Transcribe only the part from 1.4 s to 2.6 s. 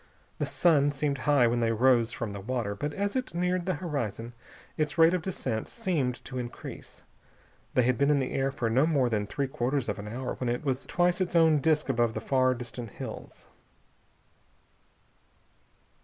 when they rose from the